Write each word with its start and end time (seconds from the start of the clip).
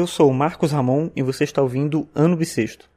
Eu 0.00 0.06
sou 0.06 0.30
o 0.30 0.32
Marcos 0.34 0.72
Ramon 0.72 1.10
e 1.14 1.22
você 1.22 1.44
está 1.44 1.60
ouvindo 1.60 2.08
Ano 2.14 2.34
Bissexto. 2.34 2.88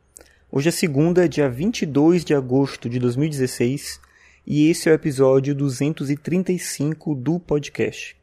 Hoje 0.49 0.69
é 0.69 0.71
segunda, 0.71 1.27
dia 1.27 1.49
22 1.49 2.23
de 2.23 2.33
agosto 2.33 2.87
de 2.87 2.97
2016 2.97 3.99
e 4.47 4.69
esse 4.69 4.87
é 4.87 4.93
o 4.93 4.95
episódio 4.95 5.53
235 5.53 7.13
do 7.13 7.41
podcast. 7.41 8.15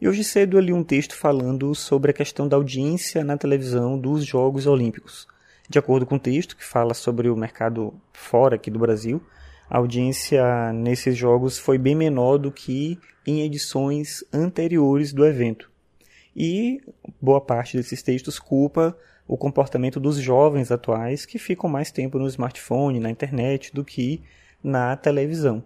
E 0.00 0.08
hoje 0.08 0.24
cedo 0.24 0.58
li 0.58 0.72
um 0.72 0.82
texto 0.82 1.14
falando 1.14 1.74
sobre 1.74 2.10
a 2.10 2.14
questão 2.14 2.48
da 2.48 2.56
audiência 2.56 3.22
na 3.22 3.36
televisão 3.36 3.98
dos 3.98 4.24
Jogos 4.24 4.66
Olímpicos. 4.66 5.28
De 5.68 5.78
acordo 5.78 6.06
com 6.06 6.14
o 6.14 6.18
texto, 6.18 6.56
que 6.56 6.64
fala 6.64 6.94
sobre 6.94 7.28
o 7.28 7.36
mercado 7.36 7.92
fora 8.14 8.54
aqui 8.54 8.70
do 8.70 8.78
Brasil, 8.78 9.22
a 9.68 9.76
audiência 9.76 10.72
nesses 10.72 11.18
jogos 11.18 11.58
foi 11.58 11.76
bem 11.76 11.94
menor 11.94 12.38
do 12.38 12.50
que 12.50 12.98
em 13.26 13.42
edições 13.42 14.24
anteriores 14.32 15.12
do 15.12 15.26
evento. 15.26 15.69
E 16.36 16.80
boa 17.20 17.40
parte 17.40 17.76
desses 17.76 18.02
textos 18.02 18.38
culpa 18.38 18.96
o 19.30 19.36
comportamento 19.36 20.00
dos 20.00 20.16
jovens 20.16 20.72
atuais 20.72 21.24
que 21.24 21.38
ficam 21.38 21.70
mais 21.70 21.92
tempo 21.92 22.18
no 22.18 22.26
smartphone, 22.26 22.98
na 22.98 23.10
internet, 23.10 23.72
do 23.72 23.84
que 23.84 24.20
na 24.62 24.96
televisão. 24.96 25.62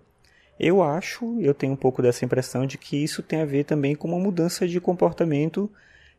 Eu 0.60 0.82
acho, 0.82 1.40
eu 1.40 1.54
tenho 1.54 1.72
um 1.72 1.76
pouco 1.76 2.02
dessa 2.02 2.26
impressão 2.26 2.66
de 2.66 2.76
que 2.76 3.02
isso 3.02 3.22
tem 3.22 3.40
a 3.40 3.46
ver 3.46 3.64
também 3.64 3.94
com 3.94 4.06
uma 4.06 4.18
mudança 4.18 4.68
de 4.68 4.78
comportamento 4.80 5.70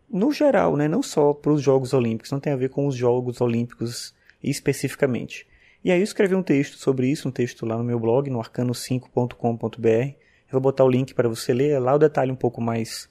no 0.10 0.32
geral, 0.32 0.76
né? 0.76 0.88
não 0.88 1.04
só 1.04 1.34
para 1.34 1.52
os 1.52 1.62
Jogos 1.62 1.94
Olímpicos, 1.94 2.32
não 2.32 2.40
tem 2.40 2.52
a 2.52 2.58
ver 2.58 2.70
com 2.70 2.88
os 2.88 2.96
Jogos 2.96 3.40
Olímpicos 3.42 4.14
especificamente. 4.44 5.48
E 5.84 5.92
aí 5.92 6.00
eu 6.00 6.04
escrevi 6.04 6.34
um 6.34 6.42
texto 6.42 6.78
sobre 6.78 7.08
isso, 7.08 7.30
um 7.30 7.32
texto 7.32 7.64
lá 7.64 7.78
no 7.78 7.84
meu 7.84 8.00
blog, 8.00 8.28
no 8.30 8.40
arcano5.com.br. 8.40 9.88
Eu 9.88 10.52
vou 10.52 10.62
botar 10.62 10.84
o 10.84 10.90
link 10.90 11.14
para 11.14 11.30
você 11.30 11.54
ler, 11.54 11.80
lá 11.80 11.94
o 11.94 12.00
detalhe 12.00 12.32
um 12.32 12.36
pouco 12.36 12.60
mais 12.60 13.08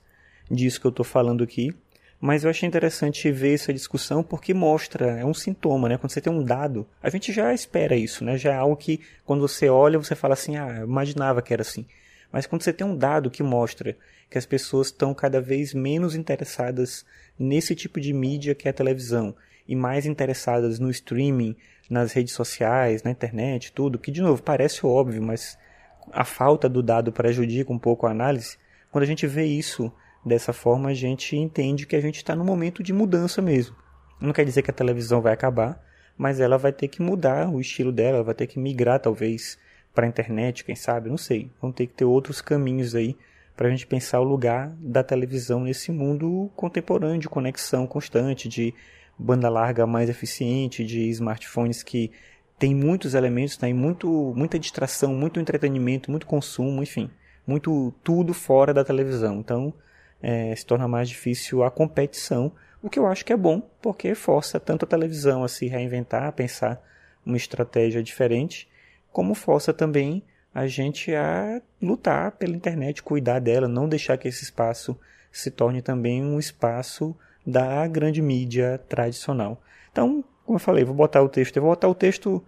disso 0.51 0.81
que 0.81 0.87
eu 0.87 0.91
estou 0.91 1.05
falando 1.05 1.43
aqui. 1.43 1.75
Mas 2.21 2.43
eu 2.43 2.51
achei 2.51 2.67
interessante 2.67 3.31
ver 3.31 3.55
essa 3.55 3.73
discussão 3.73 4.23
porque 4.23 4.55
mostra, 4.55 5.19
é 5.19 5.25
um 5.25 5.35
sintoma, 5.35 5.89
né? 5.89 5.99
Quando 5.99 6.11
você 6.11 6.21
tem 6.21 6.33
um 6.33 6.43
dado, 6.43 6.87
a 7.03 7.11
gente 7.11 7.33
já 7.33 7.53
espera 7.53 7.95
isso, 7.95 8.25
né? 8.25 8.39
Já 8.39 8.53
é 8.53 8.57
algo 8.57 8.77
que 8.77 9.01
quando 9.25 9.41
você 9.41 9.69
olha, 9.69 9.99
você 9.99 10.15
fala 10.15 10.33
assim, 10.33 10.57
ah, 10.57 10.77
eu 10.79 10.85
imaginava 10.85 11.43
que 11.43 11.53
era 11.53 11.63
assim. 11.63 11.85
Mas 12.33 12.47
quando 12.47 12.63
você 12.63 12.73
tem 12.73 12.87
um 12.87 12.97
dado 12.97 13.31
que 13.31 13.43
mostra 13.43 13.97
que 14.31 14.39
as 14.39 14.47
pessoas 14.47 14.87
estão 14.87 15.13
cada 15.13 15.41
vez 15.41 15.75
menos 15.75 16.15
interessadas 16.15 17.05
nesse 17.39 17.75
tipo 17.75 18.01
de 18.01 18.13
mídia 18.13 18.55
que 18.55 18.69
é 18.69 18.71
a 18.71 18.75
televisão 18.75 19.35
e 19.69 19.77
mais 19.77 20.07
interessadas 20.07 20.79
no 20.79 20.91
streaming, 20.91 21.55
nas 21.89 22.13
redes 22.13 22.33
sociais, 22.33 23.03
na 23.03 23.11
internet, 23.11 23.73
tudo, 23.73 23.99
que 23.99 24.11
de 24.11 24.23
novo 24.23 24.43
parece 24.43 24.85
óbvio, 24.87 25.23
mas 25.23 25.59
a 26.13 26.25
falta 26.25 26.69
do 26.69 26.83
dado 26.83 27.13
prejudica 27.13 27.73
um 27.73 27.79
pouco 27.79 28.07
a 28.07 28.11
análise. 28.11 28.57
Quando 28.91 29.05
a 29.05 29.07
gente 29.07 29.27
vê 29.27 29.45
isso 29.45 29.93
Dessa 30.25 30.53
forma, 30.53 30.91
a 30.91 30.95
gente 30.95 31.37
entende 31.37 31.87
que 31.87 31.97
a 31.97 32.01
gente 32.01 32.17
está 32.17 32.35
num 32.35 32.45
momento 32.45 32.83
de 32.83 32.93
mudança 32.93 33.43
mesmo. 33.43 33.77
Não 34.21 34.33
quer 34.33 34.45
dizer 34.45 34.63
que 34.63 34.71
a 34.71 34.75
televisão 34.75 35.21
vai 35.21 35.33
acabar, 35.33 35.83
mas 36.17 36.41
ela 36.41 36.57
vai 36.57 36.73
ter 36.73 36.89
que 36.89 37.03
mudar 37.03 37.49
o 37.49 37.61
estilo 37.61 37.93
dela, 37.93 38.23
vai 38.23 38.35
ter 38.35 38.47
que 38.47 38.59
migrar 38.59 39.01
talvez 39.01 39.59
para 39.95 40.07
a 40.07 40.09
internet, 40.09 40.65
quem 40.65 40.75
sabe, 40.75 41.11
não 41.11 41.17
sei. 41.17 41.51
Vão 41.61 41.71
ter 41.71 41.87
que 41.87 41.95
ter 41.95 42.05
outros 42.05 42.41
caminhos 42.41 42.95
aí 42.95 43.17
para 43.57 43.69
a 43.69 43.71
gente 43.71 43.87
pensar 43.87 44.21
o 44.21 44.25
lugar 44.25 44.71
da 44.81 45.03
televisão 45.03 45.61
nesse 45.61 45.93
mundo 45.93 46.51
contemporâneo 46.57 47.21
de 47.21 47.29
conexão 47.29 47.87
constante, 47.87 48.49
de 48.49 48.75
banda 49.17 49.49
larga 49.49 49.87
mais 49.87 50.11
eficiente, 50.11 50.85
de 50.85 51.09
smartphones 51.11 51.83
que 51.83 52.11
tem 52.59 52.75
muitos 52.75 53.15
elementos, 53.15 53.57
tem 53.57 53.73
muito, 53.73 54.33
muita 54.37 54.59
distração, 54.59 55.15
muito 55.15 55.39
entretenimento, 55.39 56.11
muito 56.11 56.27
consumo, 56.27 56.83
enfim, 56.83 57.11
muito 57.47 57.93
tudo 58.03 58.33
fora 58.33 58.73
da 58.73 58.85
televisão. 58.85 59.39
Então, 59.39 59.73
é, 60.27 60.57
se 60.57 60.65
torna 60.65 60.89
mais 60.89 61.11
difícil 61.11 61.63
a 61.63 61.71
competição, 61.71 62.51
o 62.83 62.89
que 62.89 62.99
eu 62.99 63.07
acho 63.07 63.23
que 63.27 63.33
é 63.33 63.37
bom, 63.37 63.61
porque 63.83 64.15
força 64.15 64.59
tanto 64.59 64.87
a 64.87 64.89
televisão 64.89 65.45
a 65.45 65.49
se 65.49 65.67
reinventar, 65.67 66.25
a 66.25 66.33
pensar 66.33 66.83
uma 67.27 67.37
estratégia 67.37 68.03
diferente, 68.03 68.67
como 69.13 69.35
força 69.35 69.71
também 69.71 70.23
a 70.55 70.67
gente 70.67 71.15
a 71.15 71.61
lutar 71.81 72.33
pela 72.33 72.57
internet, 72.57 73.03
cuidar 73.03 73.39
dela, 73.39 73.69
não 73.69 73.87
deixar 73.87 74.17
que 74.17 74.27
esse 74.27 74.45
espaço 74.45 74.99
se 75.31 75.51
torne 75.51 75.83
também 75.83 76.25
um 76.25 76.39
espaço 76.39 77.15
da 77.47 77.87
grande 77.87 78.23
mídia 78.23 78.81
tradicional. 78.89 79.61
Então, 79.93 80.25
como 80.47 80.57
eu 80.57 80.61
falei, 80.61 80.85
vou 80.85 80.95
botar 80.95 81.21
o 81.21 81.29
texto, 81.29 81.59
eu 81.59 81.63
vou 81.63 81.73
botar 81.73 81.89
o 81.89 81.95
texto 81.95 82.43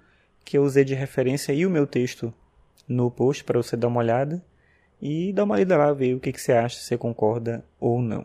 que 0.46 0.56
eu 0.56 0.62
usei 0.62 0.82
de 0.84 0.94
referência 0.94 1.52
e 1.52 1.66
o 1.66 1.70
meu 1.70 1.86
texto 1.86 2.32
no 2.88 3.10
post 3.10 3.44
para 3.44 3.58
você 3.58 3.76
dar 3.76 3.88
uma 3.88 4.00
olhada 4.00 4.42
e 5.00 5.32
dá 5.32 5.44
uma 5.44 5.56
lida 5.56 5.76
lá, 5.76 5.92
ver 5.92 6.14
o 6.14 6.20
que, 6.20 6.32
que 6.32 6.40
você 6.40 6.52
acha, 6.52 6.76
se 6.76 6.84
você 6.84 6.98
concorda 6.98 7.64
ou 7.78 8.00
não. 8.00 8.24